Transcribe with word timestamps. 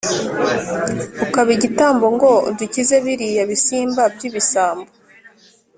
Ukaba 1.25 1.49
igitambo 1.57 2.05
ngo 2.15 2.29
udukize 2.49 2.95
biriya 3.05 3.43
bisimba 3.51 4.03
by'ibisambo 4.15 4.89